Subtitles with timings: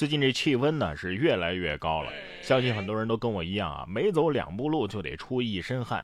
[0.00, 2.10] 最近这气温呢是越来越高了，
[2.40, 6.02] 相信很多人都跟我一样啊，每走两步路就得出一身汗。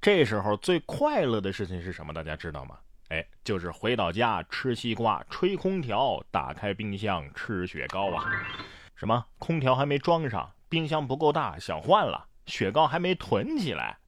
[0.00, 2.14] 这时候最快乐的事情是什么？
[2.14, 2.78] 大家知道吗？
[3.10, 8.24] 哎，就是回到家吃西瓜、吹空调、打开冰箱吃雪糕啊！
[8.96, 9.22] 什么？
[9.38, 13.98] 空调还没装上，冰箱不够大，想换了，雪糕还没囤起来。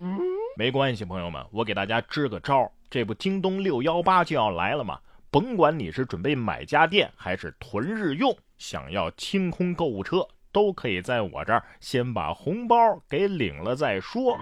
[0.56, 2.72] 没关系，朋友们，我给大家支个招。
[2.88, 4.98] 这不，京东六幺八就要来了吗？
[5.30, 12.76] 甭管你是准备买家电还是囤日用，想要清空购物车，都可以在我这儿先把红包
[13.08, 14.38] 给领了再说。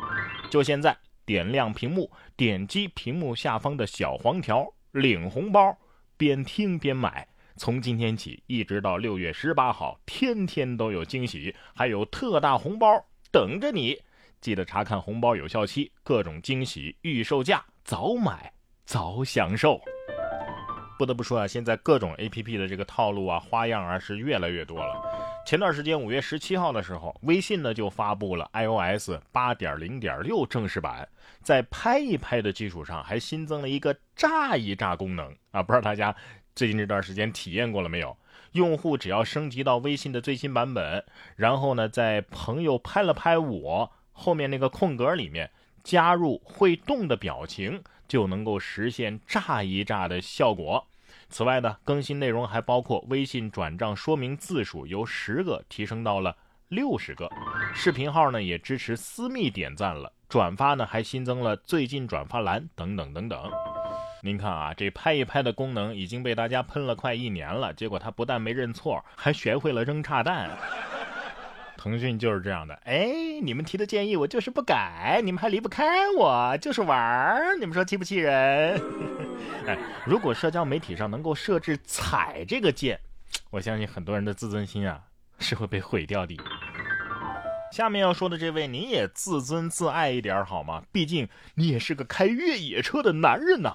[0.51, 5.75] 就现在，点亮屏幕，点击屏幕下方的小黄条，领红包，
[6.19, 7.27] 边听边买。
[7.57, 12.87] 从今天起一直到六月十八号，天天都有惊喜，还有特大红包
[13.33, 13.99] 等着你。
[14.43, 18.53] 记得查看红包有效期，各种惊喜预售价，早买
[18.85, 19.81] 早享受。
[21.01, 25.03] 不得不说啊，现在各种 A P P 的这个套路啊、花样啊是越来越多了。
[25.47, 31.09] 前段时间五月十七号的时候，微信呢就发布了 i O S 八点零点六正式版，
[31.41, 35.63] 在拍一拍的基础上，还新增了一个炸一炸功能啊！
[35.63, 36.15] 不知道大家
[36.55, 38.15] 最近这段时间体验过了没有？
[38.53, 41.03] 用户只要升级到微信的最新版本，
[41.35, 43.91] 然后呢，在朋友拍了拍我。
[44.13, 45.51] 后面那个空格里面
[45.83, 50.87] 加入会动的表情，就能够实现炸一炸的效果。
[51.31, 56.37] 此外呢，更新内容还包括微信转账说明字数由十个提升到了
[56.69, 57.31] 六十个，
[57.73, 63.51] 视频号呢也支持私密点赞了，转发呢还新增了最近转发栏等等等等。
[64.23, 70.51] 您看啊，这拍一拍的功能已经被大家喷了快一年了，结果他不但没认错，还学会了扔炸弹。
[71.83, 78.79] 腾讯就是这样的，哎，你们提的建议我就是不改，你们还离不开我，就是玩儿，你们说气不气人？
[79.67, 83.01] 哎，如果社交媒体上能够设置踩这个键，
[83.49, 85.01] 我相信很多人的自尊心啊
[85.39, 86.37] 是会被毁掉的。
[87.73, 90.83] 下面要说的这位，你也自尊自爱一点好吗？
[90.93, 93.73] 毕竟你也是个开越野车的男人呐。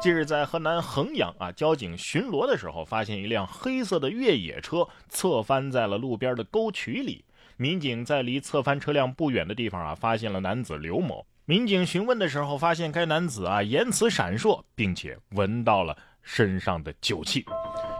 [0.00, 7.24] 近日在河南衡阳啊，交警巡逻的时候，发现一辆黑色的越野车侧翻在了路边的沟渠里。
[7.60, 11.26] 民警在离侧翻车辆不远的地方啊，发现了男子刘某。
[11.44, 17.44] 民警询问的时候，发现该男子啊言辞闪烁，并且闻到了身上的酒气，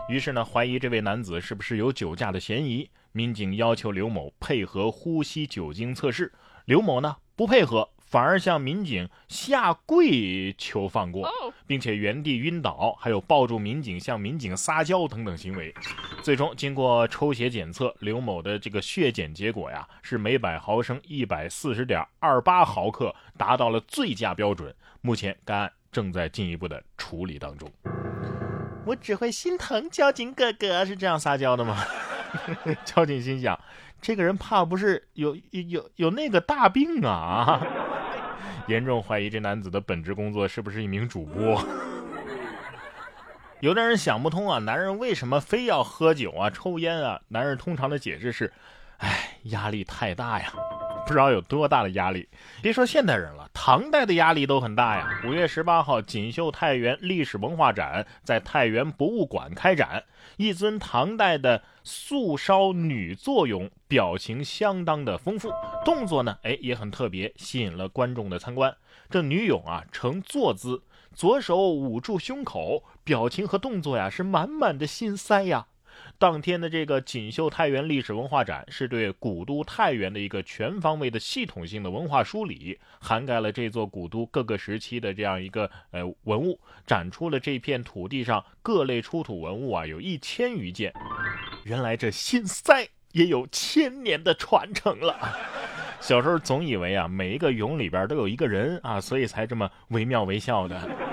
[0.07, 2.89] 于是呢，怀疑这位男子是不是有酒驾的嫌疑。
[3.11, 6.31] 民警要求刘某配合呼吸酒精测试，
[6.63, 7.89] 刘某呢不配合。
[8.09, 11.29] 反而向民警下跪求放过，
[11.67, 15.71] 并且原地晕倒，还有抱住民警向民警撒娇等等行为。
[16.23, 24.75] 最终经过抽血检测，刘某的这个血检结果呀是每百毫升一百四十点二八毫克，达到了醉驾标准。
[25.01, 27.71] 目前该案正在进一步的处理当中。
[28.87, 31.77] 我只会心疼交警哥哥，是这样撒娇的吗？
[32.85, 33.59] 交警心想，
[34.01, 37.61] 这个人怕不是有有有那个大病啊？
[38.67, 41.61] 严重怀疑这男子的本职工作是不是一名主播？
[43.61, 47.19] 有的人想不通啊，男人为什么非要喝酒啊、抽烟啊？
[47.29, 48.53] 男人通常的解释是，
[48.99, 50.53] 哎，压力太大呀。
[51.09, 52.29] 不知道有多大的压力，
[52.61, 55.09] 别说现代人了，唐代的压力都很大呀。
[55.25, 60.03] 五月十八号，锦绣太原历史文化展在太原博物馆开展，
[60.37, 65.51] 一尊唐代的素烧女坐俑，表情相当的丰富，
[65.83, 68.71] 动作呢，哎也很特别，吸引了观众的参观。
[69.09, 70.83] 这女俑啊呈坐姿，
[71.15, 75.65] 左手捂住胸口，表情和动作呀是满满的心塞呀。
[76.17, 90.93] 当天的这个锦绣太原历史文化展，是对古都太原的一个全方位的系统性的文化梳理，涵盖了这座古都各个时期的这样一个呃文物，展出了这片土地上各类出土文物啊，有一千余件。
[91.63, 95.17] 原来这心塞也有千年的传承了。
[95.99, 101.08] 小时候总以为啊，每一个俑里边都有一个人啊，所以才这么惟妙惟肖的。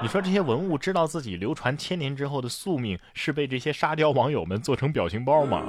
[0.00, 5.64] 你说这些文物知道自己流传千年之后的宿命是被这些沙雕网友们做成表情包吗？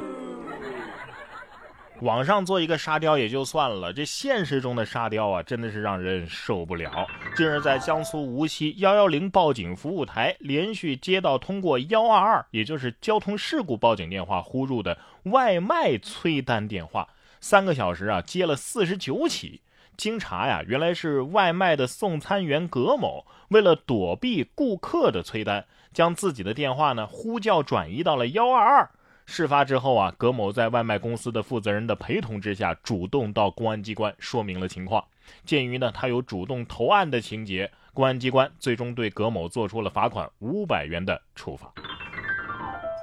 [2.02, 7.08] 网上做一个沙雕也就算了，这现实中的沙雕啊，真的是让人受不了。
[7.36, 17.10] 近日在江苏无锡幺幺零报警服务台连续接到通过幺二二，也就是交通事故报警电话呼入的外卖催单电话，
[17.42, 19.62] 三个小时啊接了四十九起。
[20.00, 28.90] 经查呀，原来是外卖的送餐员葛某，为了躲避顾客的催单，将自己的电话呢呼叫转移到了幺二二。
[29.26, 35.04] 事发之后啊，葛某在外卖公司的负责人的陪同之下，主动到公安机关说明了情况。
[35.44, 41.70] 鉴于呢他有主动投案的情节，公安机关最终对葛某做出了罚款五百元的处罚。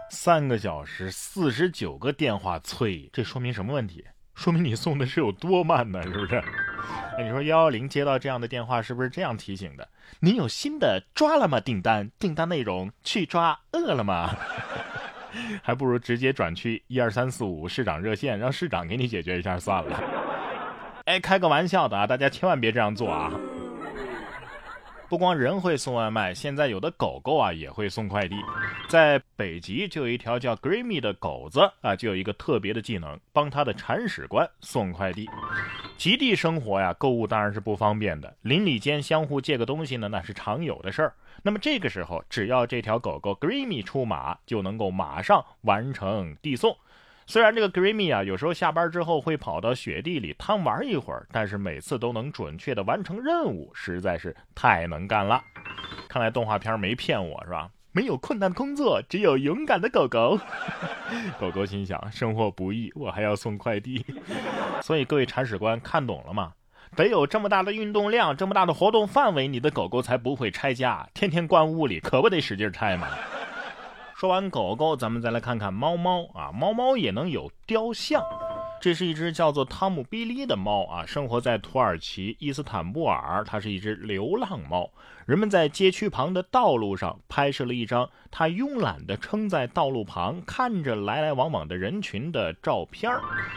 [0.08, 4.02] 三个小时四十九个电话催，这说明什么问题？
[4.34, 6.02] 说明你送的是有多慢呢？
[6.02, 6.42] 是不是？
[7.18, 9.88] 哎，你说幺幺零接到这样的电话，是不是这样提醒的？
[10.20, 12.10] 您有新的抓了吗订单？
[12.18, 14.36] 订单内容去抓饿了吗？
[15.62, 20.00] 还不如直接转去一二三四五市长热线，让市长给你解决一下算了。
[21.04, 23.30] 哎，开个玩笑的啊，大家千万别这样做啊！
[25.08, 28.34] 不光人会送外卖，现在有的狗狗啊也会送快递。
[28.88, 35.28] 在北极就有一条叫 Grimmy 的狗子啊，就有一个特别的技能，帮他的铲屎官送快递。
[35.96, 41.14] 极地生活呀，购物当然是不方便的，邻里间相互借个东西呢，那是常有的事儿。
[41.42, 46.76] 那么这个时候，只要这条狗狗 Grimmy 出马，就能够马上完成递送。
[47.26, 55.42] 虽然这个 Grimmy 啊，有时候下班之后会跑到雪地里贪玩一会儿，但是每次都能准确的完成任务，实在是太能干了。
[56.08, 57.68] 看来动画片没骗我是吧？
[57.96, 60.38] 没有困难的工作，只有勇敢的狗狗。
[61.40, 64.04] 狗狗心想：生活不易，我还要送快递。
[64.84, 66.52] 所以各位铲屎官看懂了吗？
[66.94, 73.08] 得有这么大的运动量，这么大的活动范围，你的狗狗才不会拆家，天天关屋里，可不得使劲拆吗？
[74.14, 78.22] 说完狗狗，咱们再来看看猫猫啊，猫猫也能有雕像。
[78.78, 83.42] 这是一只叫做汤姆·比利的猫啊，生活在土耳其伊斯坦布尔。
[83.44, 84.88] 它是一只流浪猫。
[85.24, 93.10] 人们在街区旁的道路上拍摄了一张它慵懒地撑在道路旁，看着来来往往的人群的照片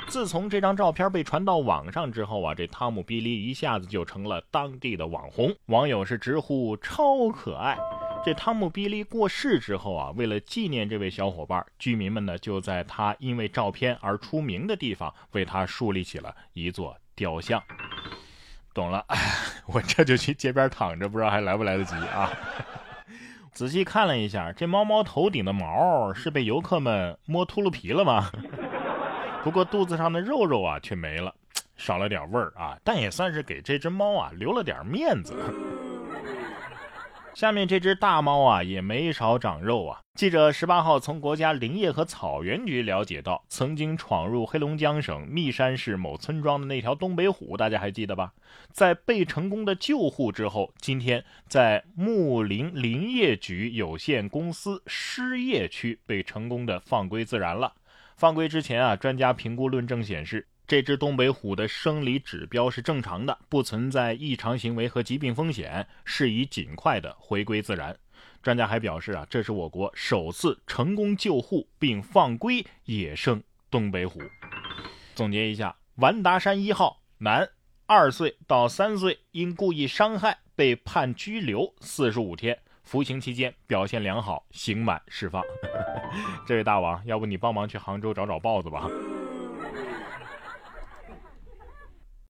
[0.07, 7.77] 自从这张照片被传到网上之后啊，这汤姆·比利一下子就成了当地的网红，网友是直呼超可爱。
[8.23, 17.63] 这汤姆·比利过世之后啊，为了纪念这位小伙伴，居民们呢就在他因为照片而出名的地方为他树立起了一座雕像。
[18.73, 19.03] 懂了，
[19.65, 22.29] 我这就去街边躺着，不知道还来不来得及啊！
[23.51, 28.29] 仔细看了一下，这猫猫头顶的毛是被游客们摸秃噜皮了吗？
[29.43, 31.33] 不过肚子上的肉肉啊却没了，
[31.77, 35.33] 少了点味儿啊，但也算是给这只猫啊留了点面子。
[37.39, 40.01] 下面这只大猫啊，也没少长肉啊。
[40.13, 48.33] 记者十八号从国家林业和草原局了解到，曾经闯入黑龙江省密山市某村庄的那条东北虎，大家还记得吧？
[48.73, 57.73] 在被成功的救护之后，今天在木林林业局有限公司失业区被成功的放归自然了。
[58.17, 60.45] 放归之前啊，专家评估论证显示。
[60.69, 67.97] 这只东北虎的生理指标是正常的，不存在异常行为和疾病风险，适宜尽快的回归自然。
[68.43, 74.21] 专家还表示啊，这是我国首次成功救护并放归野生东北虎。
[75.15, 77.49] 总结一下，完达山一号男，
[77.87, 85.43] 二岁到三岁，因故意伤害被判拘留四十五天，服刑期间表现良好，刑满释放。
[86.45, 88.87] 这位大王，要不你帮忙去杭州找找豹子吧？